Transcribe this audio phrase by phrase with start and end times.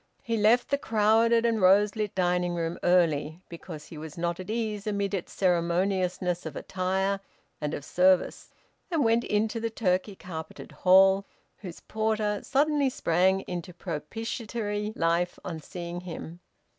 [0.23, 4.49] He left the crowded and rose lit dining room early, because he was not at
[4.49, 7.19] ease amid its ceremoniousness of attire
[7.61, 8.49] and of service,
[8.89, 11.27] and went into the turkey carpeted hall,
[11.57, 16.39] whose porter suddenly sprang into propitiatory life on seeing him.